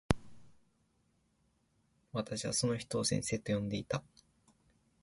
[2.11, 4.01] 私はその人を先生と呼んでいた。